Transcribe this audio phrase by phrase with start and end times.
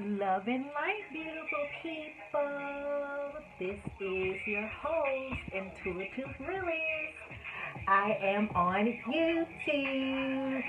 [0.00, 3.32] Love and light, beautiful people.
[3.58, 7.18] This is your host, Intuitive Realist.
[7.88, 10.62] I am on YouTube.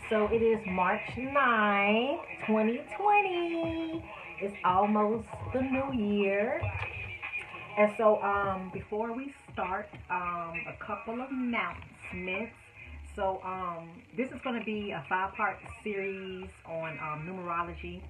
[0.08, 4.02] so it is March 9, 2020.
[4.40, 6.62] It's almost the new year.
[7.76, 12.54] And so um, before we start, um, a couple of announcements.
[13.16, 18.02] So um, this is going to be a five-part series on um, numerology.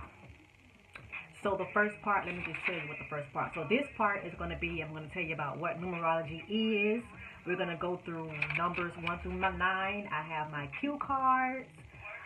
[1.44, 3.52] So the first part, let me just tell you what the first part.
[3.54, 6.42] So this part is going to be, I'm going to tell you about what numerology
[6.50, 7.04] is.
[7.46, 9.54] We're going to go through numbers 1 through 9.
[9.62, 11.68] I have my cue cards.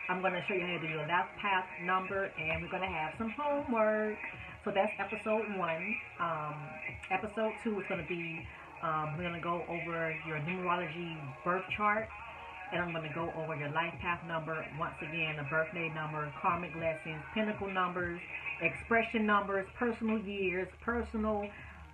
[0.09, 2.81] I'm going to show you how to do your life path number, and we're going
[2.81, 4.17] to have some homework.
[4.65, 5.95] So that's episode 1.
[6.19, 6.55] Um,
[7.11, 8.47] episode 2 is going to be,
[8.81, 12.09] um, we're going to go over your numerology birth chart
[12.71, 14.65] and I'm going to go over your life path number.
[14.79, 18.19] Once again, the birthday number, karmic lessons, pinnacle numbers,
[18.61, 21.47] expression numbers, personal years, personal,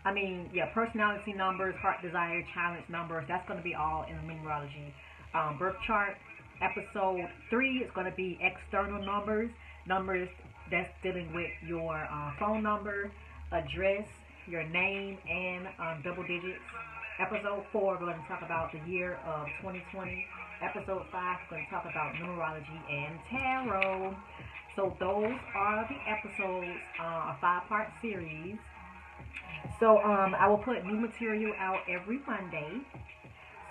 [0.06, 3.26] I mean, yeah, personality numbers, heart desire, challenge numbers.
[3.28, 4.94] That's going to be all in the numerology
[5.34, 6.16] um, birth chart.
[6.62, 9.50] Episode three is going to be external numbers,
[9.86, 10.30] numbers
[10.72, 13.12] that's dealing with your uh, phone number,
[13.52, 14.08] address,
[14.48, 16.62] your name, and um, double digits.
[17.20, 20.26] Episode four, we're going to talk about the year of 2020
[20.62, 24.16] episode 5, we're going to talk about numerology and tarot.
[24.76, 28.58] So those are the episodes, uh, a five-part series.
[29.80, 32.82] So um, I will put new material out every Monday.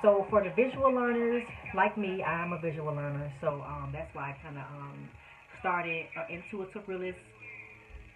[0.03, 3.33] So for the visual learners, like me, I'm a visual learner.
[3.41, 5.09] So um, that's why I kind of um,
[5.61, 7.19] started uh, Intuitive Realist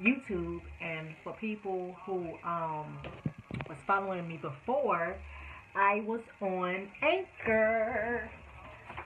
[0.01, 0.61] YouTube.
[0.81, 2.99] And for people who um,
[3.69, 5.17] was following me before,
[5.75, 8.31] I was on Anchor.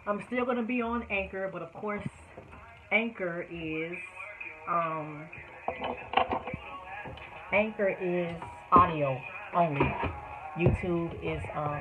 [0.07, 2.07] I'm still going to be on Anchor, but of course,
[2.93, 3.97] Anchor is,
[4.69, 5.27] um,
[7.53, 8.37] Anchor is
[8.71, 9.19] audio
[9.55, 9.81] only.
[10.59, 11.81] YouTube is, um,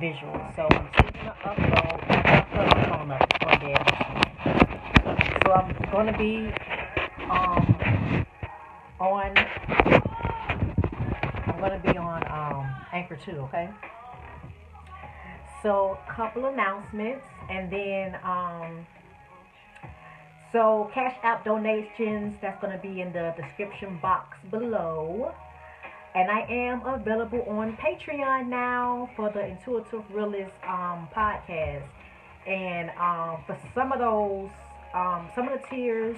[0.00, 0.34] visual.
[0.56, 2.06] So I'm still going to upload,
[2.96, 3.84] on there.
[5.44, 6.52] So I'm going to be,
[7.30, 8.26] um,
[8.98, 9.32] on,
[11.46, 13.70] I'm going to be on, um, Anchor too, okay?
[15.62, 18.86] So, a couple announcements, and then um,
[20.52, 22.36] so Cash App donations.
[22.40, 25.34] That's gonna be in the description box below.
[26.14, 31.84] And I am available on Patreon now for the Intuitive Realist um, podcast.
[32.46, 34.48] And um, for some of those,
[34.94, 36.16] um, some of the tiers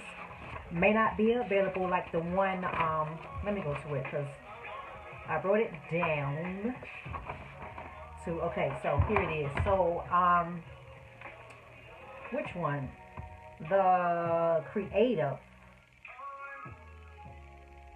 [0.70, 2.64] may not be available, like the one.
[2.64, 3.08] Um,
[3.44, 4.28] let me go to it because
[5.28, 6.76] I wrote it down
[8.24, 9.50] to, okay, so here it is.
[9.64, 10.62] So, um,
[12.32, 12.88] which one?
[13.68, 15.38] The creative.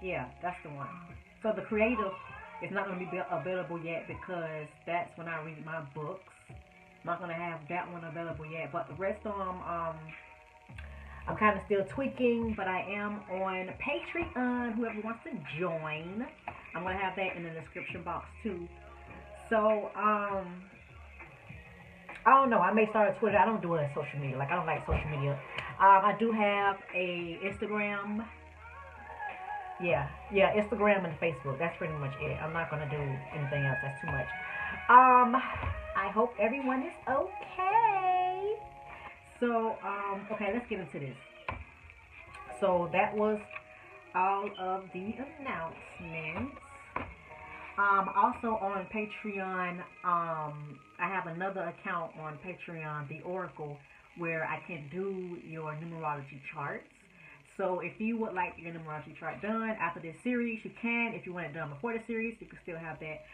[0.02, 0.88] Yeah, that's the one.
[1.42, 2.12] So the creative
[2.62, 6.32] is not going to be available yet because that's when I read my books.
[6.48, 9.96] I'm not going to have that one available yet, but the rest of them, um,
[11.26, 14.74] I'm kind of still tweaking, but I am on Patreon.
[14.74, 16.26] Whoever wants to join,
[16.74, 18.68] I'm going to have that in the description box too.
[19.48, 20.62] So, um,
[22.24, 22.58] I don't know.
[22.58, 23.36] I may start a Twitter.
[23.36, 24.38] I don't do it on social media.
[24.38, 25.32] Like, I don't like social media.
[25.80, 28.24] Um, I do have a Instagram.
[29.82, 31.58] Yeah, yeah, Instagram and Facebook.
[31.58, 32.38] That's pretty much it.
[32.40, 33.02] I'm not gonna do
[33.34, 33.78] anything else.
[33.82, 34.28] That's too much.
[34.88, 35.34] Um,
[35.96, 38.54] I hope everyone is okay.
[39.40, 41.16] So, um, okay, let's get into this.
[42.60, 43.40] So that was
[44.14, 46.61] all of the announcements.
[47.78, 53.78] Um, also on Patreon, um, I have another account on Patreon, The Oracle,
[54.18, 56.90] where I can do your numerology charts.
[57.56, 61.12] So if you would like your numerology chart done after this series, you can.
[61.14, 63.24] If you want it done before the series, you can still have that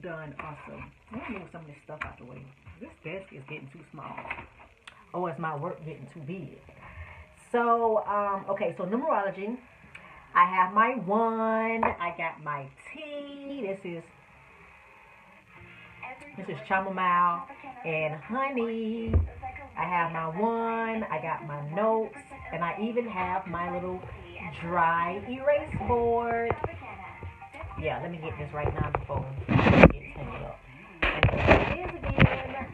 [0.00, 0.82] done also.
[1.12, 2.42] Let me move some of this stuff out the way.
[2.80, 4.14] This desk is getting too small.
[5.12, 6.58] Oh, is my work getting too big.
[7.50, 9.56] So, um, okay, so numerology.
[10.34, 11.84] I have my one.
[11.84, 13.62] I got my tea.
[13.62, 14.02] This is
[16.36, 17.46] this is chamomile
[17.84, 19.14] and honey.
[19.78, 21.04] I have my one.
[21.04, 22.18] I got my notes,
[22.52, 24.02] and I even have my little
[24.60, 26.50] dry erase board.
[27.80, 30.58] Yeah, let me get this right now before it gets tangled up.
[31.02, 32.66] And it is again.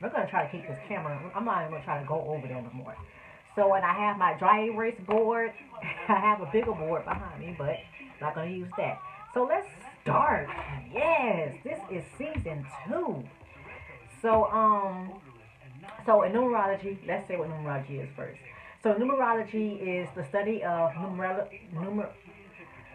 [0.00, 1.18] We're gonna try to keep this camera.
[1.34, 2.96] I'm not even gonna try to go over there no more.
[3.54, 5.52] So, and I have my dry erase board.
[6.08, 7.76] I have a bigger board behind me, but
[8.20, 9.00] not going to use that.
[9.34, 9.68] So let's
[10.02, 10.48] start.
[10.92, 13.22] Yes, this is season two.
[14.20, 15.12] So, um,
[16.06, 18.40] so in numerology, let's say what numerology is first.
[18.82, 22.10] So numerology is the study of numer- numer-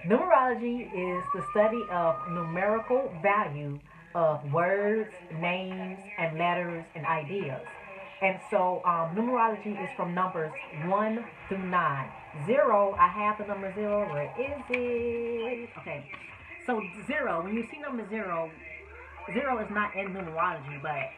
[0.05, 3.79] numerology is the study of numerical value
[4.15, 7.61] of words, names, and letters and ideas.
[8.21, 10.51] And so um, numerology is from numbers
[10.85, 12.09] 1 through 9.
[12.45, 14.07] Zero, I have the number zero.
[14.11, 15.69] Where is it?
[15.79, 16.03] Okay.
[16.65, 18.51] So zero, when you see number zero,
[19.33, 21.11] zero is not in numerology, but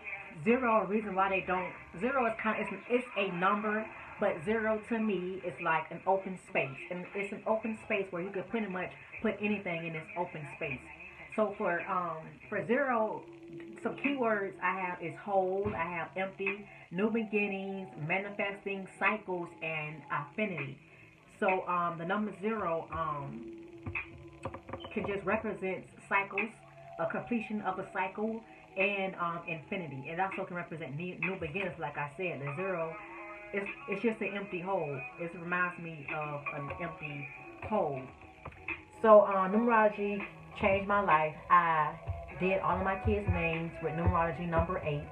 [0.43, 3.85] zero, the reason why they don't, zero is kind of, it's, it's a number,
[4.19, 6.77] but zero to me is like an open space.
[6.91, 8.91] And it's an open space where you could pretty much
[9.21, 10.79] put anything in this open space.
[11.35, 12.17] So for um
[12.49, 13.23] for zero,
[13.81, 20.77] some keywords I have is hold, I have empty, new beginnings, manifesting, cycles, and affinity.
[21.39, 23.41] So um the number zero um
[24.93, 26.49] can just represent cycles,
[26.99, 28.41] a completion of a cycle,
[28.77, 30.03] and um infinity.
[30.07, 32.41] It also can represent new, new beginnings, like I said.
[32.41, 32.95] The zero
[33.53, 34.99] it's it's just an empty hole.
[35.19, 37.27] It reminds me of an empty
[37.67, 38.01] hole.
[39.01, 40.21] So um, numerology
[40.59, 41.35] changed my life.
[41.49, 41.95] I
[42.39, 45.07] did all of my kids' names with numerology number eight.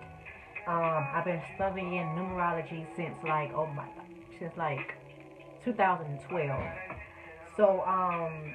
[0.68, 3.86] Um, I've been studying numerology since like oh my
[4.40, 4.96] since like
[5.64, 6.62] 2012.
[7.56, 8.54] So um,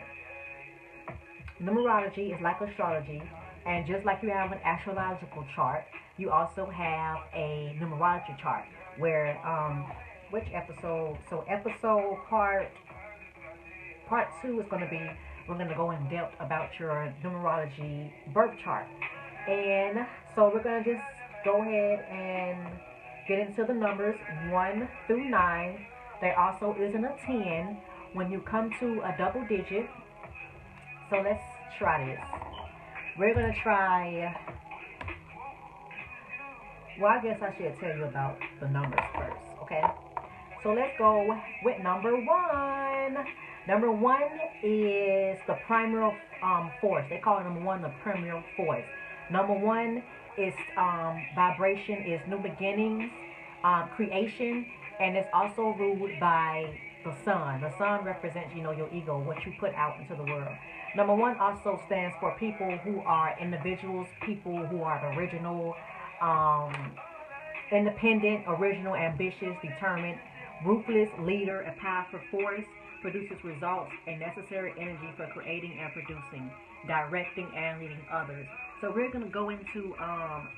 [1.63, 3.23] numerology is like astrology,
[3.67, 5.85] and just like you have an astrological chart,
[6.17, 8.65] you also have a numerology chart.
[8.99, 9.91] Where um,
[10.31, 11.19] which episode?
[11.29, 12.71] So episode part
[14.07, 15.11] part two is going to be
[15.49, 18.87] we're going to go in depth about your numerology birth chart.
[19.49, 21.05] And so we're going to just
[21.45, 22.79] go ahead and
[23.29, 24.17] get into the numbers
[24.51, 25.87] 1 through 9.
[26.21, 27.79] There also isn't a 10
[28.15, 29.89] when you come to a double digit.
[31.11, 31.43] So let's
[31.79, 32.21] try this.
[33.19, 34.35] We're going to try.
[37.01, 39.83] Well, I guess I should tell you about the numbers first, okay?
[40.63, 43.27] So let's go with number one.
[43.67, 44.31] Number one
[44.63, 47.05] is the primal um, force.
[47.11, 48.85] They call it number one the primal force.
[49.31, 50.05] Number one
[50.39, 53.11] is um, vibration, is new beginnings,
[53.65, 54.67] um, creation,
[55.01, 57.61] and it's also ruled by the sun.
[57.61, 60.55] The sun represents, you know, your ego, what you put out into the world.
[60.95, 65.75] Number one also stands for people who are individuals, people who are original,
[66.21, 66.93] um,
[67.73, 70.19] independent, original, ambitious, determined,
[70.65, 72.65] ruthless leader, a powerful force
[73.03, 76.51] produces results and necessary energy for creating and producing,
[76.87, 78.47] directing and leading others.
[78.81, 80.49] So we're going to go into um,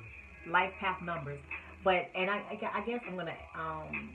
[0.49, 1.41] life path numbers,
[1.83, 4.11] but and I, I guess I'm going to um,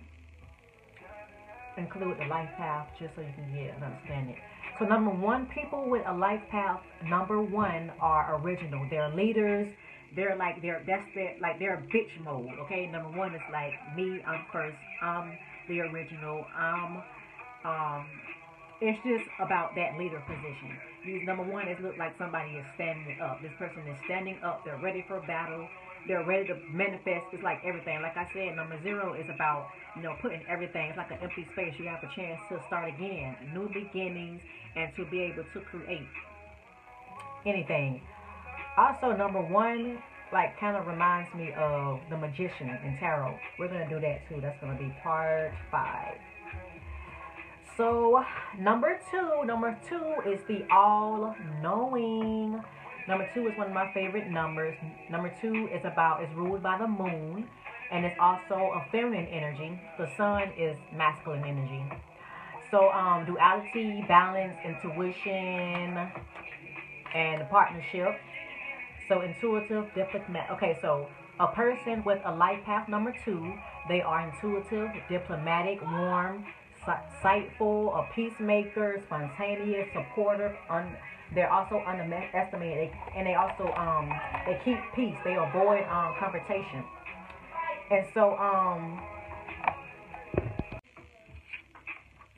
[1.77, 4.37] include the life path just so you can get an understanding.
[4.79, 8.87] So number one, people with a life path number one are original.
[8.89, 9.67] They're leaders.
[10.15, 12.49] They're like they're that's their like they're bitch mode.
[12.65, 14.21] Okay, number one is like me.
[14.25, 14.77] I'm first.
[15.03, 15.37] I'm
[15.69, 16.45] the original.
[16.57, 17.01] I'm
[17.63, 18.05] um,
[18.81, 20.75] it's just about that leader position.
[21.05, 23.41] These number one, it looks like somebody is standing up.
[23.41, 24.63] This person is standing up.
[24.65, 25.67] They're ready for battle.
[26.07, 27.27] They're ready to manifest.
[27.33, 28.01] It's like everything.
[28.01, 30.89] Like I said, number zero is about you know putting everything.
[30.89, 31.75] It's like an empty space.
[31.77, 34.41] You have a chance to start again, new beginnings,
[34.75, 36.07] and to be able to create
[37.45, 38.01] anything.
[38.77, 40.01] Also, number one,
[40.31, 43.37] like kind of reminds me of the magician in tarot.
[43.57, 44.39] We're gonna do that too.
[44.41, 46.15] That's gonna be part five.
[47.77, 48.23] So,
[48.59, 52.61] number two, number two is the all knowing.
[53.07, 54.77] Number two is one of my favorite numbers.
[55.09, 57.47] Number two is about, is ruled by the moon,
[57.91, 59.81] and it's also a feminine energy.
[59.97, 61.85] The sun is masculine energy.
[62.69, 66.11] So, um, duality, balance, intuition,
[67.15, 68.19] and partnership.
[69.09, 70.51] So, intuitive, diplomat.
[70.51, 73.51] Okay, so a person with a life path number two,
[73.87, 76.45] they are intuitive, diplomatic, warm,
[76.85, 80.51] insightful, a peacemaker, spontaneous, supportive.
[80.69, 80.95] Un-
[81.33, 84.13] they're also underestimated, and they also um
[84.45, 85.17] they keep peace.
[85.23, 86.83] They avoid um confrontation,
[87.89, 89.01] and so um.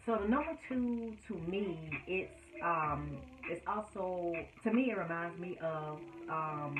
[0.05, 3.17] So the number two to me, it's um,
[3.49, 4.33] it's also
[4.63, 5.97] to me it reminds me of
[6.29, 6.75] um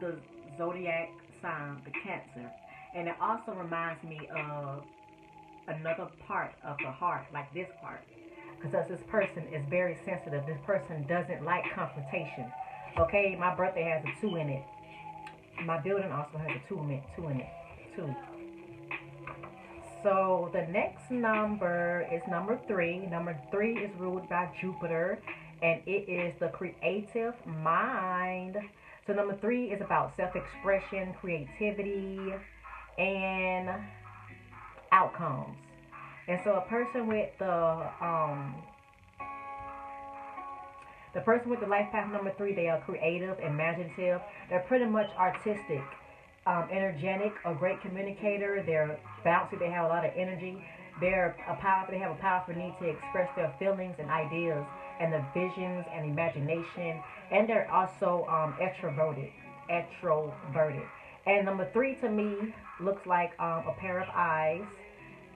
[0.00, 0.16] the
[0.58, 1.10] zodiac
[1.42, 2.50] sign, the Cancer,
[2.94, 4.82] and it also reminds me of
[5.68, 8.02] another part of the heart, like this part.
[8.60, 10.44] Because this person is very sensitive.
[10.46, 12.50] This person doesn't like confrontation.
[12.98, 14.64] Okay, my birthday has a two in it.
[15.64, 17.02] My building also has a two in it.
[17.14, 17.48] Two in it.
[17.94, 18.14] Two.
[20.02, 23.06] So the next number is number three.
[23.06, 25.18] Number three is ruled by Jupiter,
[25.62, 28.56] and it is the creative mind.
[29.06, 32.34] So number three is about self-expression, creativity,
[32.98, 33.70] and
[34.92, 35.56] outcomes.
[36.28, 38.54] And so a person with the um
[41.14, 44.20] the person with the life path number three, they are creative, imaginative.
[44.50, 45.82] They're pretty much artistic,
[46.46, 48.62] um, energetic, a great communicator.
[48.66, 49.58] They're bouncy.
[49.58, 50.62] They have a lot of energy.
[51.00, 51.86] They're a power.
[51.90, 54.66] They have a powerful need to express their feelings and ideas
[55.00, 57.02] and the visions and imagination.
[57.30, 59.30] And they're also um, extroverted.
[59.70, 60.86] Extroverted.
[61.26, 64.64] And number three to me looks like um, a pair of eyes.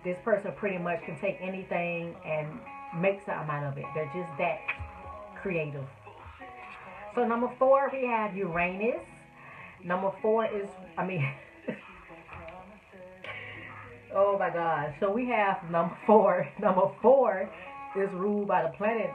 [0.04, 2.48] This person pretty much can take anything and
[3.00, 3.84] make something out of it.
[3.94, 4.60] They're just that
[5.42, 5.84] creative.
[7.14, 9.02] So number four, we have Uranus.
[9.84, 11.26] Number four is, I mean,
[14.14, 14.94] oh my God.
[15.00, 16.48] So we have number four.
[16.60, 17.50] Number four
[17.96, 19.10] is ruled by the planet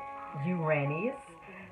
[0.45, 1.15] Uranus.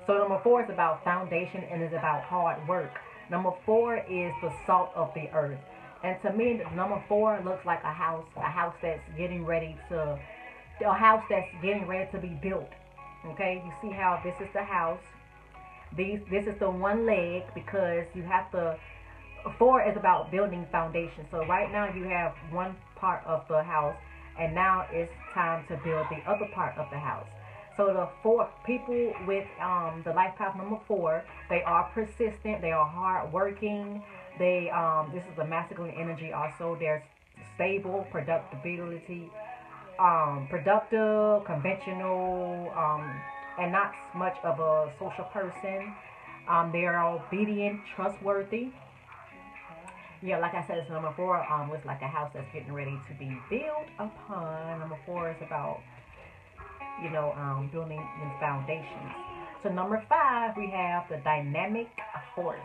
[0.06, 2.92] So number four is about foundation and is about hard work.
[3.30, 5.58] Number four is the salt of the earth.
[6.02, 10.18] And to me, number four looks like a house, a house that's getting ready to,
[10.84, 12.68] a house that's getting ready to be built.
[13.32, 15.00] Okay, you see how this is the house.
[15.96, 18.76] These, this is the one leg because you have to,
[19.58, 21.24] four is about building foundation.
[21.30, 23.96] So right now you have one part of the house
[24.38, 27.28] and now it's time to build the other part of the house.
[27.76, 32.70] So the four people with um, the life path number four, they are persistent, they
[32.70, 34.02] are hardworking,
[34.38, 36.76] they um, this is the masculine energy also.
[36.78, 37.04] They're
[37.54, 39.30] stable, productivity,
[39.98, 43.20] um, productive, conventional, um,
[43.58, 45.92] and not much of a social person.
[46.48, 48.68] Um, they are obedient, trustworthy.
[50.22, 52.98] Yeah, like I said, it's number four um, was like a house that's getting ready
[53.08, 54.80] to be built upon.
[54.80, 55.80] Number four is about,
[57.02, 59.12] you know, um, building the foundations.
[59.62, 61.88] So number five, we have the dynamic
[62.34, 62.60] force.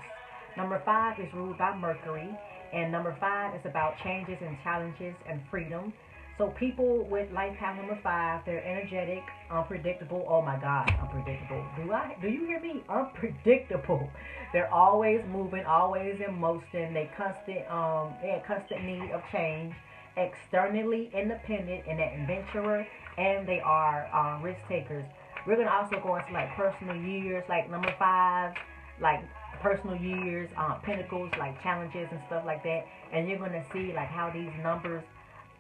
[0.57, 2.29] Number five is ruled by Mercury.
[2.71, 5.91] And number five is about changes and challenges and freedom.
[6.37, 10.25] So people with life path number five, they're energetic, unpredictable.
[10.29, 11.65] Oh my God, unpredictable.
[11.75, 12.15] Do I?
[12.21, 12.81] Do you hear me?
[12.87, 14.09] Unpredictable.
[14.53, 16.93] They're always moving, always in motion.
[16.93, 19.73] They constant, um, they have constant need of change.
[20.15, 22.85] Externally independent and an adventurer,
[23.19, 25.05] and they are um, risk takers.
[25.45, 28.53] We're gonna also go into like personal years, like number five,
[29.01, 29.21] like
[29.61, 32.85] personal years, um, pinnacles, like challenges and stuff like that.
[33.11, 35.03] And you're gonna see like how these numbers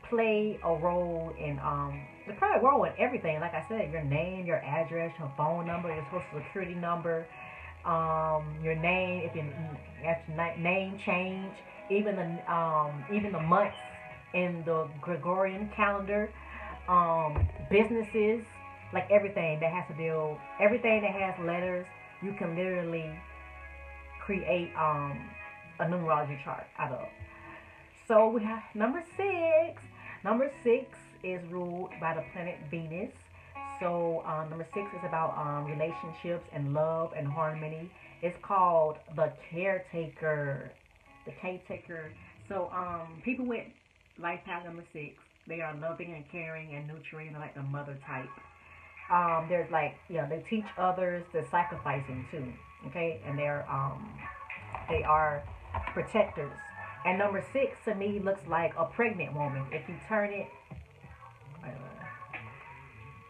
[0.09, 3.39] play a role in um they play role in everything.
[3.39, 7.27] Like I said, your name, your address, your phone number, your social security number,
[7.85, 9.43] um, your name, if you
[10.03, 11.53] your name change,
[11.89, 13.75] even the um even the months
[14.33, 16.29] in the Gregorian calendar,
[16.89, 18.43] um, businesses,
[18.93, 21.85] like everything that has to deal everything that has letters,
[22.23, 23.09] you can literally
[24.25, 25.29] create um
[25.79, 27.07] a numerology chart out of.
[28.07, 29.81] So we have number six
[30.23, 33.13] Number six is ruled by the planet Venus.
[33.79, 37.89] So um, number six is about um, relationships and love and harmony.
[38.21, 40.73] It's called the caretaker.
[41.25, 42.11] The caretaker.
[42.49, 43.65] So um, people with
[44.17, 48.29] life path number six, they are loving and caring and nurturing, like the mother type.
[49.11, 52.45] Um, there's like, yeah, they teach others the sacrificing too.
[52.87, 54.09] Okay, and they're um,
[54.87, 55.43] they are
[55.93, 56.53] protectors
[57.05, 59.65] and number six to me looks like a pregnant woman.
[59.71, 60.47] If you turn it,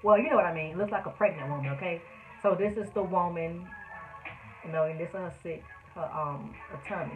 [0.01, 0.71] well, you know what I mean.
[0.71, 1.71] It looks like a pregnant woman.
[1.73, 2.01] Okay,
[2.41, 3.67] so this is the woman,
[4.65, 7.13] you know, and this is her sick, her um, her tummy.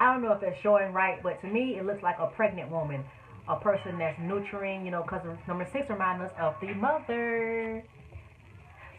[0.00, 2.70] I don't know if it's showing right, but to me, it looks like a pregnant
[2.70, 3.04] woman,
[3.48, 7.82] a person that's nurturing, you know, because number six reminds us of the mother.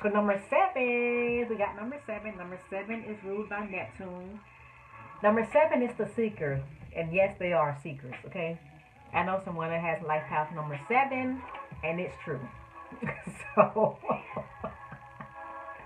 [0.01, 2.35] So number seven, we got number seven.
[2.37, 4.39] Number seven is ruled by Neptune.
[5.21, 6.63] Number seven is the seeker.
[6.95, 8.59] And yes, they are seekers, okay?
[9.13, 11.41] I know someone that has life path number seven,
[11.83, 12.39] and it's true.
[13.55, 13.97] so,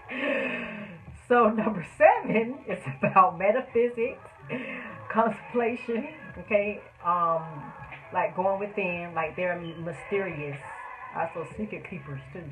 [1.27, 4.21] so number seven is about metaphysics,
[5.11, 6.07] contemplation,
[6.39, 6.81] okay?
[7.05, 7.73] Um,
[8.13, 10.57] like going within, like they're mysterious.
[11.15, 12.43] Also secret keepers too.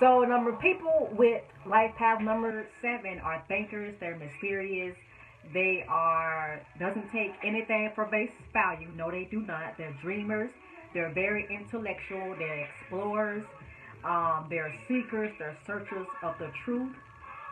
[0.00, 4.96] So number people with life path number seven are thinkers, they're mysterious,
[5.52, 8.88] they are doesn't take anything for base value.
[8.96, 9.78] No, they do not.
[9.78, 10.50] They're dreamers.
[10.94, 12.34] They're very intellectual.
[12.38, 13.44] They're explorers.
[14.04, 15.32] Um, they're seekers.
[15.38, 16.94] They're searchers of the truth,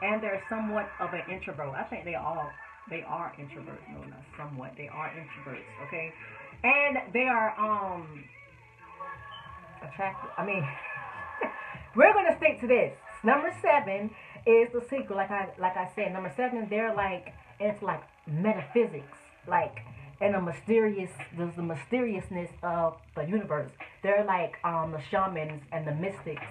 [0.02, 1.74] and they're somewhat of an introvert.
[1.74, 2.50] I think they all
[2.88, 3.82] they are introverts.
[3.92, 4.72] No, not somewhat.
[4.76, 5.66] They are introverts.
[5.88, 6.12] Okay,
[6.66, 8.24] and they are um
[9.82, 10.30] attractive.
[10.36, 10.66] I mean,
[11.96, 12.92] we're gonna stick to this.
[13.22, 14.10] Number seven
[14.46, 15.14] is the secret.
[15.16, 19.18] Like I like I said, number seven, they're like it's like metaphysics.
[19.46, 19.78] Like
[20.20, 23.70] and the mysterious, there's the mysteriousness of the universe.
[24.02, 26.46] They're like um, the shamans and the mystics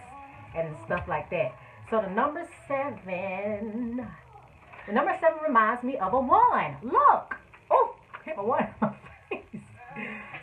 [0.55, 1.53] and stuff like that.
[1.89, 4.07] So the number seven,
[4.87, 6.77] the number seven reminds me of a one.
[6.83, 7.35] Look,
[7.71, 8.67] oh, hit my one.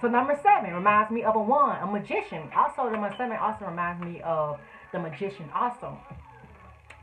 [0.03, 2.51] So number seven reminds me of a one, a magician.
[2.57, 4.59] Also, number seven also reminds me of
[4.93, 5.49] the magician.
[5.55, 5.97] Also,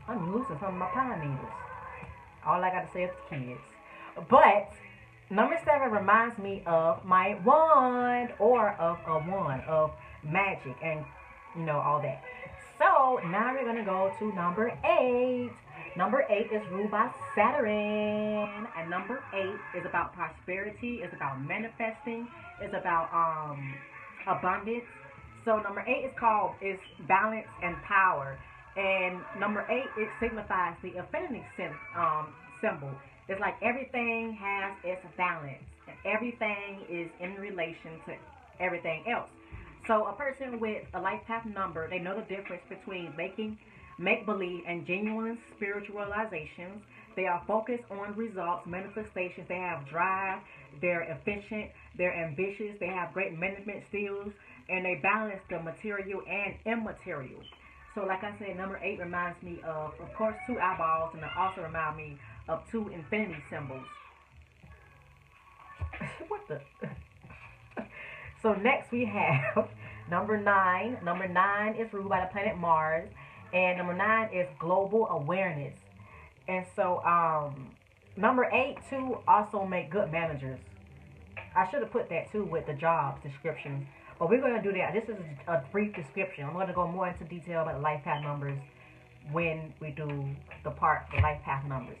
[0.06, 1.50] I'm losing some of my pine needles.
[2.44, 3.58] All I got to say is kids.
[4.28, 4.70] But
[5.30, 9.92] number seven reminds me of my wand or of a wand of
[10.22, 11.02] magic and
[11.56, 12.22] you know all that.
[12.78, 15.50] So now we're gonna go to number eight.
[15.96, 21.00] Number eight is ruled by Saturn, and number eight is about prosperity.
[21.02, 22.28] It's about manifesting.
[22.60, 23.74] It's about um
[24.26, 24.84] abundance.
[25.44, 26.78] So number eight is called is
[27.08, 28.38] balance and power,
[28.76, 32.28] and number eight it signifies the affinity sim, um,
[32.60, 32.90] symbol.
[33.28, 38.14] It's like everything has its balance, and everything is in relation to
[38.60, 39.28] everything else.
[39.86, 43.58] So a person with a life path number, they know the difference between making
[44.00, 46.80] make believe and genuine spiritualizations.
[47.16, 49.46] They are focused on results, manifestations.
[49.48, 50.40] They have drive.
[50.80, 51.70] They're efficient.
[51.96, 52.76] They're ambitious.
[52.80, 54.32] They have great management skills,
[54.68, 57.40] and they balance the material and immaterial.
[57.94, 61.30] So, like I said, number eight reminds me of, of course, two eyeballs, and it
[61.36, 63.84] also reminds me of two infinity symbols.
[66.28, 66.60] what the?
[68.42, 69.68] so next we have
[70.10, 70.98] number nine.
[71.04, 73.08] Number nine is ruled by the planet Mars.
[73.52, 75.74] And number nine is global awareness.
[76.48, 77.70] And so, um,
[78.16, 80.58] number eight, too, also make good managers.
[81.56, 83.86] I should have put that too with the job description.
[84.18, 84.92] But we're going to do that.
[84.92, 86.44] This is a brief description.
[86.44, 88.58] I'm going to go more into detail about life path numbers
[89.32, 90.28] when we do
[90.62, 91.96] the part, the life path numbers.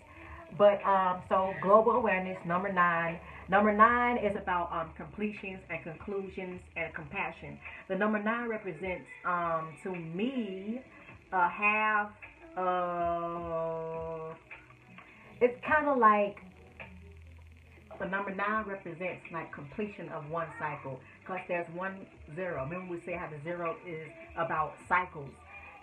[0.58, 3.18] But um, so global awareness, number nine.
[3.48, 7.58] Number nine is about um, completions and conclusions and compassion.
[7.88, 10.82] The number nine represents um, to me
[11.32, 12.10] a half
[12.56, 14.34] uh
[15.40, 16.42] it's kind of like
[17.98, 20.98] the number nine represents like completion of one cycle.
[21.20, 22.64] Because there's one zero.
[22.64, 25.30] Remember we say how the zero is about cycles.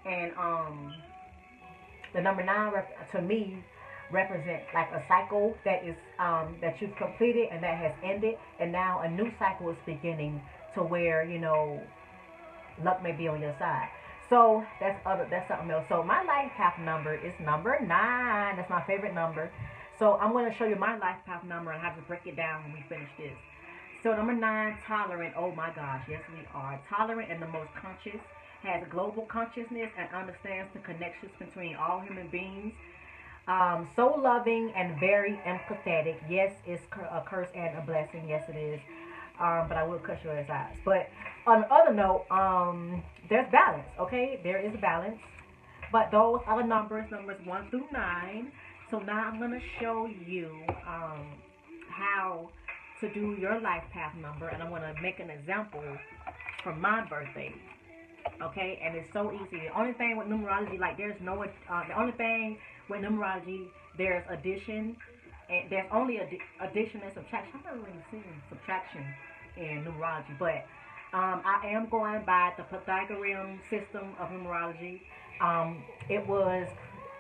[0.06, 0.94] And um
[2.14, 2.74] the number nine
[3.12, 3.64] to me
[4.12, 8.36] represents like a cycle that is um that you've completed and that has ended.
[8.60, 10.42] And now a new cycle is beginning
[10.74, 11.82] to where you know
[12.84, 13.90] luck may be on your side
[14.30, 15.86] so that's other that's something else.
[15.90, 18.58] So my life path number is number nine.
[18.58, 19.52] That's my favorite number.
[20.00, 22.36] So I'm going to show you my life path number and have to break it
[22.36, 23.38] down when we finish this.
[24.04, 25.34] So number nine, tolerant.
[25.38, 28.22] Oh my gosh, yes we are tolerant and the most conscious.
[28.64, 32.74] Has global consciousness and understands the connections between all human beings.
[33.48, 36.18] Um, so loving and very empathetic.
[36.30, 38.28] Yes, it's a curse and a blessing.
[38.28, 38.82] Yes, it is.
[39.40, 40.76] Um, but I will cut your ass eyes.
[40.84, 41.10] But
[41.46, 44.40] on the other note, um, there's balance, okay?
[44.44, 45.20] There is a balance.
[45.92, 48.52] But those are the numbers, numbers 1 through 9.
[48.90, 50.50] So now I'm to show you
[50.88, 51.28] um,
[51.90, 52.50] how
[53.00, 54.48] to do your life path number.
[54.48, 55.84] And I'm to make an example
[56.64, 57.54] from my birthday.
[58.42, 58.82] Okay?
[58.84, 59.62] And it's so easy.
[59.68, 62.58] The only thing with numerology, like there's no, uh, the only thing
[62.90, 64.98] with numerology, there's addition.
[65.50, 67.54] And there's only addition and subtraction.
[67.56, 69.04] I've never really seen subtraction
[69.56, 70.38] in numerology.
[70.38, 70.66] But
[71.14, 75.02] um, I am going by the Pythagorean system of numerology.
[75.40, 76.68] Um, it was,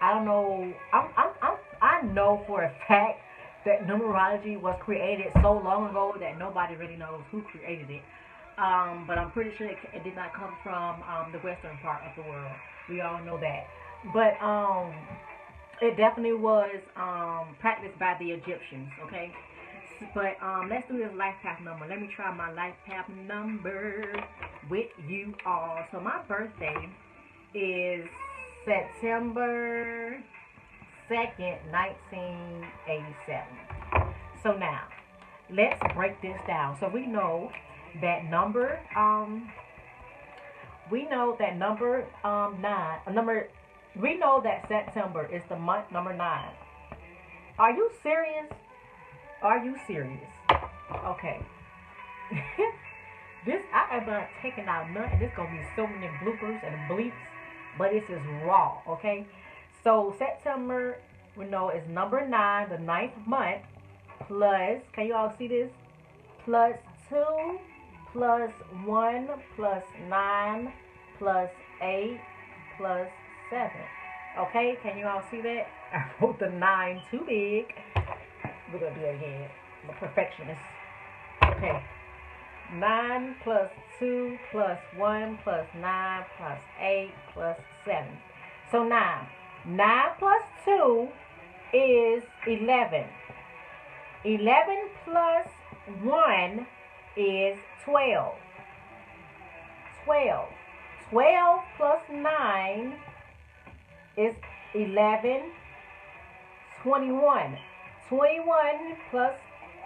[0.01, 3.21] I don't know, I'm, I'm, I'm, i know for a fact
[3.65, 8.01] that numerology was created so long ago that nobody really knows who created it.
[8.57, 12.01] Um, but I'm pretty sure it, it did not come from um, the western part
[12.03, 12.51] of the world.
[12.89, 13.67] We all know that.
[14.13, 14.93] But um,
[15.81, 19.31] it definitely was um, practiced by the Egyptians, okay?
[20.13, 21.87] But um, let's do this life path number.
[21.87, 24.03] Let me try my life path number
[24.69, 25.79] with you all.
[25.91, 26.89] So my birthday
[27.53, 28.07] is
[28.65, 30.17] September
[31.09, 33.45] 2nd, 1987.
[34.43, 34.83] So now,
[35.49, 36.77] let's break this down.
[36.79, 37.51] So we know
[38.01, 39.49] that number, um,
[40.91, 43.49] we know that number um, nine, uh, number,
[44.01, 46.51] we know that September is the month number nine.
[47.57, 48.47] Are you serious?
[49.41, 50.29] Are you serious?
[51.05, 51.39] Okay.
[53.45, 57.13] this I am not taking out and there's gonna be so many bloopers and bleeps,
[57.77, 58.79] but this is raw.
[58.87, 59.25] Okay.
[59.83, 60.97] So September,
[61.35, 63.61] we know is number nine, the ninth month,
[64.27, 64.81] plus.
[64.93, 65.71] Can you all see this?
[66.45, 66.75] Plus
[67.09, 67.59] two,
[68.11, 68.51] plus
[68.85, 70.71] one, plus nine,
[71.17, 71.49] plus
[71.81, 72.19] eight,
[72.77, 73.07] plus
[73.49, 73.81] seven.
[74.39, 75.67] Okay, can you all see that?
[75.93, 77.73] I wrote the nine too big.
[78.71, 79.49] We're gonna do it again.
[79.83, 80.61] I'm a perfectionist.
[81.43, 81.81] Okay.
[82.73, 88.05] 9 plus 2 plus 1 plus 9 plus 8 plus 7.
[88.71, 89.27] So 9.
[89.65, 91.07] 9 plus 2
[91.73, 93.05] is 11.
[94.25, 95.47] 11 plus
[96.03, 96.67] 1
[97.15, 98.35] is 12.
[100.03, 100.49] 12.
[101.09, 102.95] 12 plus 9
[104.17, 104.35] is
[104.73, 105.51] 11.
[106.83, 107.57] 21.
[108.09, 109.33] 21 plus,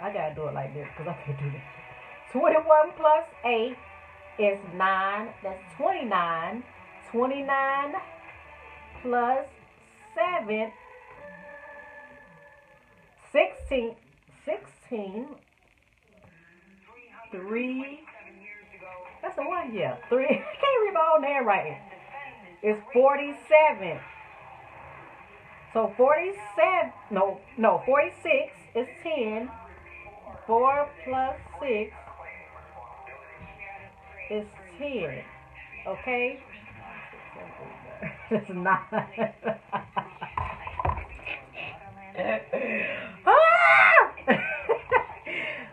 [0.02, 1.62] I gotta do it like this because I can't do this.
[2.32, 2.64] 21
[2.96, 3.76] plus 8
[4.40, 5.28] is 9.
[5.44, 6.64] That's 29.
[7.12, 7.94] 29
[9.02, 9.46] plus
[10.16, 10.72] 7.
[13.32, 13.96] 16.
[14.46, 15.28] 16.
[17.32, 18.00] 3.
[19.22, 19.98] That's a one, yeah.
[20.10, 20.26] 3.
[20.26, 20.46] I can't
[20.84, 21.78] read my own handwriting.
[22.64, 24.00] It's 47.
[25.74, 29.50] So 47, no, no, 46 is 10.
[30.46, 31.94] 4 plus 6
[34.32, 34.46] is
[34.78, 35.24] 10.
[35.88, 36.44] Okay?
[38.32, 38.82] It's not.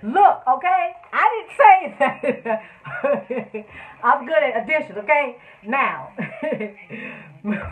[0.03, 0.93] Look, okay?
[1.13, 2.63] I didn't say that.
[4.05, 5.39] I'm good at addition, okay?
[5.67, 6.13] Now,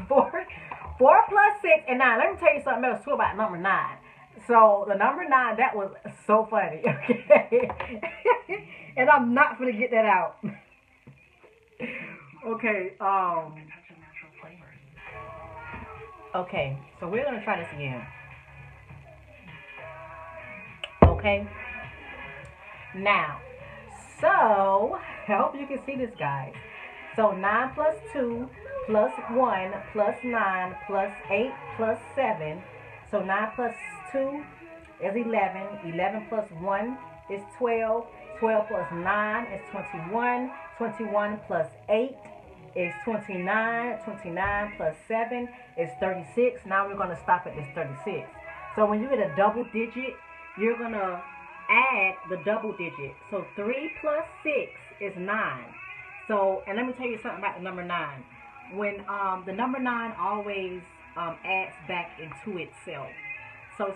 [0.08, 0.46] four,
[0.98, 2.18] four plus six and nine.
[2.18, 3.98] Let me tell you something else too about number nine.
[4.46, 5.90] So the number nine, that was
[6.26, 7.70] so funny, okay?
[8.96, 10.36] and I'm not gonna get that out.
[12.46, 13.54] okay, um.
[16.34, 18.06] Okay, so we're gonna try this again.
[21.02, 21.48] Okay.
[22.94, 23.40] Now,
[24.20, 26.52] so I hope you can see this, guys.
[27.16, 28.46] So 9 plus 2
[28.86, 32.62] plus 1 plus 9 plus 8 plus 7.
[33.10, 33.74] So 9 plus
[34.12, 34.44] 2
[35.02, 35.94] is 11.
[35.94, 36.98] 11 plus 1
[37.30, 38.06] is 12.
[38.38, 40.50] 12 plus 9 is 21.
[40.76, 42.16] 21 plus 8
[42.76, 43.98] is 29.
[44.04, 45.48] 29 plus 7
[45.78, 46.60] is 36.
[46.66, 48.28] Now we're going to stop at this 36.
[48.76, 50.12] So when you get a double digit,
[50.58, 51.22] you're going to
[51.70, 53.16] add the double digit.
[53.30, 54.54] So 3 plus 6
[55.00, 55.75] is 9.
[56.28, 58.24] So, and let me tell you something about the number 9.
[58.74, 60.82] When um, the number 9 always
[61.16, 63.08] um, adds back into itself.
[63.78, 63.94] So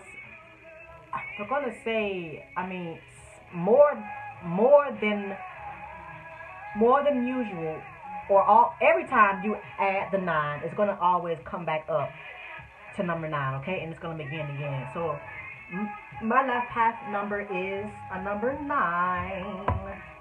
[1.39, 2.99] we're going to say, I mean,
[3.55, 3.93] more
[4.45, 5.37] more than
[6.77, 7.83] more than usual
[8.31, 12.09] or all every time you add the 9 it's going to always come back up
[12.97, 15.19] to number 9 okay and it's going to begin again so
[16.23, 19.65] my life path number is a number nine,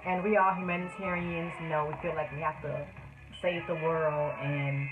[0.06, 1.52] and we are humanitarians.
[1.60, 2.86] You know, we feel like we have to
[3.42, 4.88] save the world, and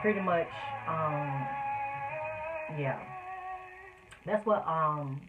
[0.00, 0.48] pretty much,
[0.86, 1.46] um,
[2.78, 2.98] yeah,
[4.26, 5.20] that's what um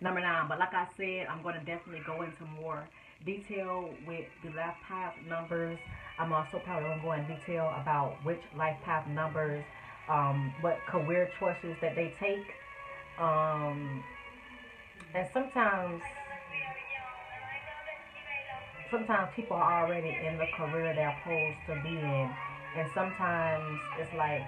[0.00, 0.48] number nine.
[0.48, 2.88] But like I said, I'm going to definitely go into more
[3.24, 5.78] detail with the life path numbers.
[6.18, 9.64] I'm also probably going to go in detail about which life path numbers,
[10.08, 12.44] um, what career choices that they take
[13.18, 14.02] um,
[15.14, 16.02] and sometimes,
[18.90, 22.30] sometimes people are already in the career they're supposed to be in,
[22.76, 24.42] and sometimes it's like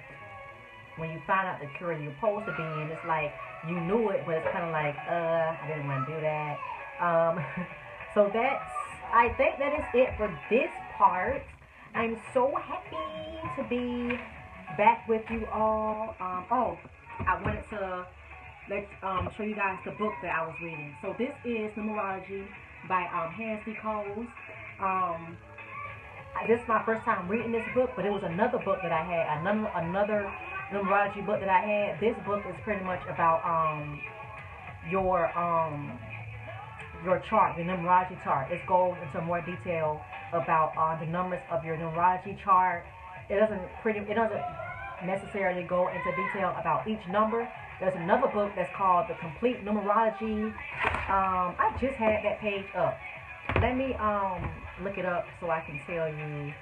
[0.96, 3.32] when you find out the career you're supposed to be in, it's like
[3.68, 6.58] you knew it, but it's kind of like, uh, I didn't want to do that.
[7.00, 7.44] Um,
[8.14, 8.72] so that's,
[9.12, 11.42] I think that is it for this part.
[11.94, 12.96] I'm so happy
[13.56, 14.18] to be
[14.76, 16.14] back with you all.
[16.20, 16.78] Um, oh,
[17.26, 18.06] I wanted to
[18.68, 20.94] let's um, show you guys the book that I was reading.
[21.00, 22.44] So this is Numerology
[22.88, 24.26] by um, Hans Decoz.
[24.80, 25.36] Um,
[26.46, 29.02] this is my first time reading this book, but it was another book that I
[29.02, 30.32] had, another another
[30.70, 32.00] numerology book that I had.
[32.00, 34.00] This book is pretty much about um
[34.90, 35.98] your um
[37.04, 38.52] your chart, your numerology chart.
[38.52, 40.00] It goes into more detail
[40.32, 42.84] about uh, the numbers of your numerology chart.
[43.28, 44.42] It doesn't pretty it doesn't
[45.04, 47.48] necessarily go into detail about each number,
[47.80, 50.48] there's another book that's called The Complete Numerology.
[51.08, 52.98] Um, I just had that page up.
[53.60, 54.48] Let me um,
[54.82, 56.52] look it up so I can tell you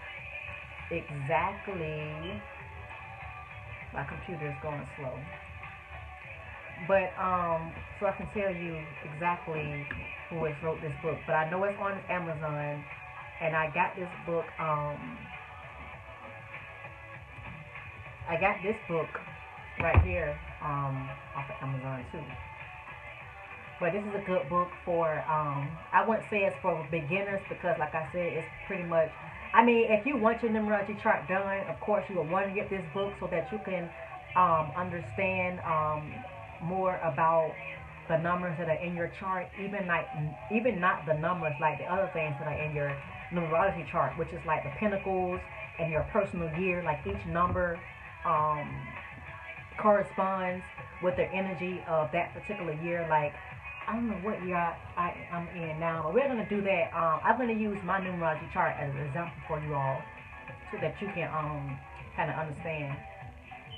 [0.91, 2.43] exactly.
[3.93, 5.15] My computer is going slow.
[6.89, 8.77] But um, so I can tell you
[9.15, 9.87] exactly
[10.31, 11.19] who has wrote this book.
[11.27, 12.83] But I know it's on Amazon,
[13.41, 14.47] and I got this book.
[14.59, 15.17] Um,
[18.29, 19.09] I got this book
[19.81, 22.23] right here um, off of Amazon too.
[23.81, 27.77] But this is a good book for, um, I wouldn't say it's for beginners because
[27.79, 29.11] like I said, it's pretty much,
[29.53, 32.55] I mean, if you want your numerology chart done, of course you will want to
[32.55, 33.91] get this book so that you can
[34.37, 36.13] um, understand um,
[36.63, 37.53] more about
[38.09, 40.07] the numbers that are in your chart, even like
[40.53, 42.95] even not the numbers like the other things that are in your
[43.33, 45.41] numerology chart, which is like the pinnacles
[45.79, 47.81] and your personal year, like each number
[48.25, 48.69] um,
[49.77, 50.65] corresponds
[51.03, 53.07] with the energy of that particular year.
[53.09, 53.35] Like
[53.87, 56.91] I don't know what year I, I am in now, but we're gonna do that.
[56.95, 60.03] Um, I'm gonna use my numerology chart as an example for you all,
[60.71, 61.79] so that you can um
[62.17, 62.97] kind of understand.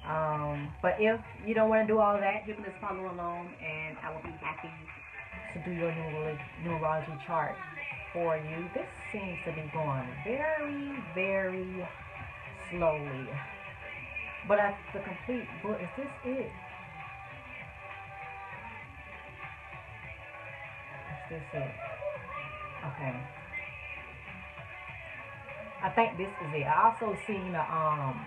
[0.06, 3.48] Um, but if you don't want to do all that, you can just follow along,
[3.60, 4.70] and I will be happy
[5.52, 5.90] to do your
[6.64, 7.56] numerology chart
[8.12, 8.70] for you.
[8.72, 11.66] This seems to be going very, very
[12.70, 13.28] slowly.
[14.48, 16.50] But I, the complete book, is this it?
[21.10, 21.70] Is this it?
[22.86, 23.12] Okay.
[25.82, 26.62] I think this is it.
[26.64, 28.20] I also seen a, um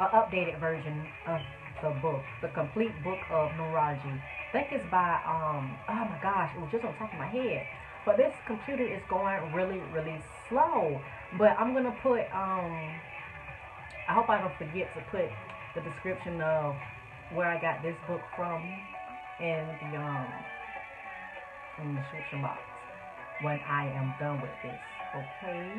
[0.00, 1.40] an updated version of
[1.82, 4.14] the book, the complete book of numerology.
[4.14, 7.26] I think it's by um oh my gosh, it was just on top of my
[7.26, 7.66] head.
[8.06, 11.00] But this computer is going really, really slow.
[11.36, 12.94] But I'm gonna put um
[14.08, 15.28] I hope I don't forget to put
[15.74, 16.74] the description of
[17.34, 18.64] where I got this book from
[19.38, 20.26] in the um
[21.78, 22.58] in the description box
[23.42, 24.80] when I am done with this.
[25.14, 25.70] Okay.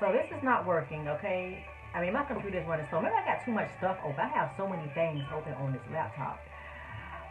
[0.00, 1.62] So this is not working, okay?
[1.94, 3.00] I mean, my computer is running slow.
[3.00, 4.18] Maybe I got too much stuff open.
[4.18, 6.40] I have so many things open on this laptop.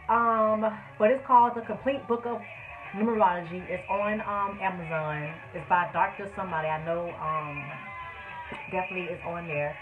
[0.08, 0.64] Um,
[0.98, 2.40] but it's called The Complete Book of
[2.94, 3.60] Numerology.
[3.68, 5.34] It's on um, Amazon.
[5.52, 6.30] It's by Dr.
[6.34, 6.68] Somebody.
[6.68, 7.60] I know um,
[8.70, 9.76] definitely is on there.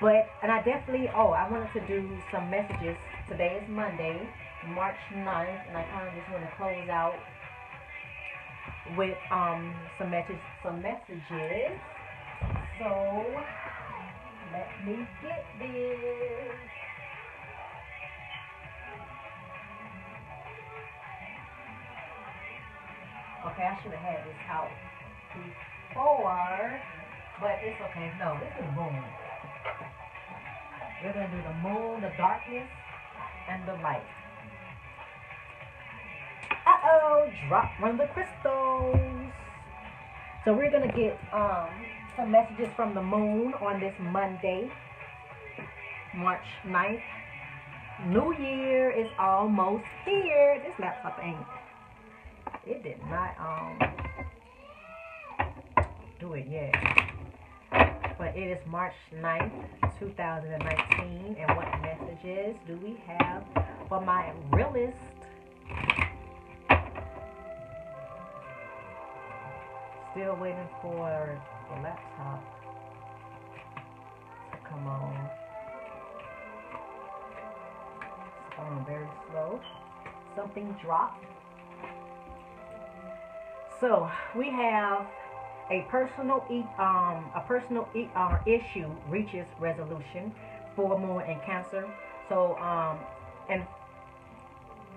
[0.00, 2.96] But, and I definitely, oh, I wanted to do some messages.
[3.28, 4.28] Today is Monday,
[4.74, 7.14] March 9th, and I kind of just want to close out
[8.96, 11.78] with um, some, message, some messages.
[12.78, 13.44] So,
[14.52, 15.68] let me get this.
[23.46, 24.70] Okay, I should have had this out
[25.34, 26.80] before,
[27.40, 28.12] but it's okay.
[28.18, 29.02] No, this is moon.
[31.02, 32.68] We're going to do the moon, the darkness,
[33.50, 34.06] and the light.
[36.66, 38.96] Uh-oh, drop one of the crystals.
[40.44, 41.68] So we're going to get um
[42.16, 44.70] some messages from the moon on this Monday,
[46.14, 47.02] March 9th.
[48.08, 50.62] New Year is almost here.
[50.64, 51.46] This laptop ain't.
[52.66, 53.78] It did not um
[56.20, 56.74] do it yet.
[58.18, 59.50] But it is March 9th,
[59.98, 61.36] 2019.
[61.38, 63.44] And what messages do we have
[63.88, 64.96] for my realist?
[70.12, 71.40] Still waiting for
[71.74, 72.44] the laptop
[74.52, 75.28] to come on.
[78.46, 79.60] It's going very slow.
[80.36, 81.24] Something dropped.
[83.80, 85.06] So we have
[85.70, 90.32] a personal e um a personal e uh, issue reaches resolution
[90.76, 91.88] for moon and cancer.
[92.28, 92.98] So um
[93.48, 93.66] and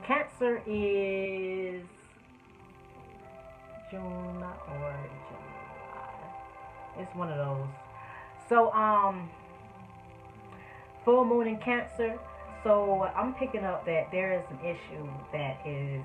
[0.05, 1.83] cancer is
[3.89, 4.95] June or
[5.29, 6.27] July.
[6.97, 7.67] It's one of those.
[8.49, 9.29] So, um,
[11.05, 12.19] full moon in Cancer.
[12.63, 16.03] So, I'm picking up that there is an issue that is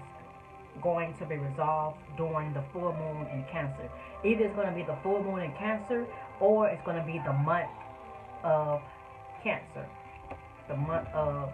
[0.80, 3.90] going to be resolved during the full moon in Cancer.
[4.24, 6.06] Either it's going to be the full moon in Cancer
[6.40, 7.68] or it's going to be the month
[8.42, 8.80] of
[9.42, 9.86] Cancer.
[10.68, 11.52] The month of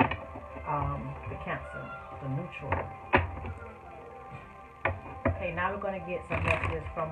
[0.66, 1.84] um, the Cancer,
[2.22, 2.72] the neutral.
[5.26, 7.10] Okay, now we're going to get some messages from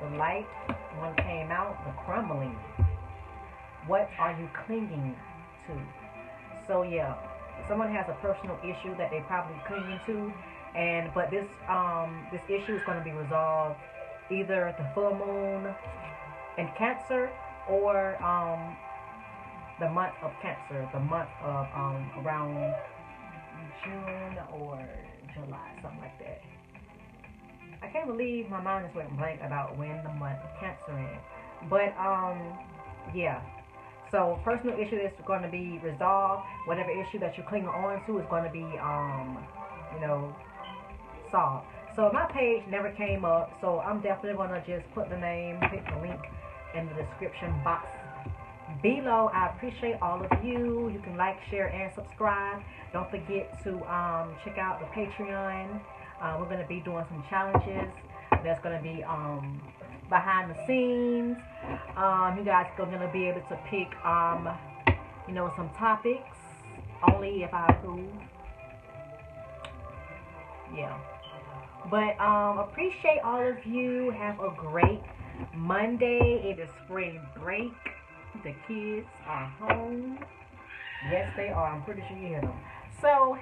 [0.00, 0.46] the light,
[0.98, 2.56] one came out, the crumbling.
[3.86, 5.16] What are you clinging
[5.66, 5.72] to?
[6.66, 7.14] So yeah,
[7.68, 10.32] someone has a personal issue that they probably clinging to,
[10.74, 13.78] and but this um this issue is going to be resolved
[14.30, 15.74] either the full moon
[16.58, 17.30] in Cancer
[17.68, 18.76] or um
[19.80, 22.74] the month of Cancer, the month of um around
[23.84, 24.78] June or
[25.34, 26.40] July, something like that.
[27.82, 31.22] I can't believe my mind just went blank about when the month of Cancer is.
[31.68, 32.58] But um,
[33.14, 33.42] yeah.
[34.10, 36.44] So personal issue is going to be resolved.
[36.66, 39.44] Whatever issue that you're clinging on to is going to be um,
[39.94, 40.34] you know,
[41.30, 41.66] solved.
[41.94, 45.58] So my page never came up, so I'm definitely going to just put the name,
[45.70, 46.20] pick the link
[46.74, 47.88] in the description box
[48.82, 49.30] below.
[49.32, 50.90] I appreciate all of you.
[50.90, 52.62] You can like, share, and subscribe.
[52.92, 55.80] Don't forget to um, check out the Patreon.
[56.20, 57.90] Uh, we're going to be doing some challenges.
[58.44, 59.60] That's going to be um,
[60.08, 61.36] behind the scenes.
[61.96, 64.48] Um, you guys are going to be able to pick, um,
[65.26, 66.36] you know, some topics
[67.12, 68.10] only if I approve.
[70.74, 70.98] Yeah.
[71.90, 74.10] But um, appreciate all of you.
[74.10, 75.02] Have a great
[75.54, 76.42] Monday.
[76.44, 77.72] It is spring break.
[78.42, 80.18] The kids are home.
[81.10, 81.72] Yes, they are.
[81.72, 82.58] I'm pretty sure you hear them.
[83.00, 83.38] So,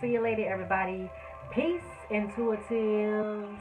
[0.00, 1.10] see you later, everybody.
[1.52, 3.56] Peace, intuitives.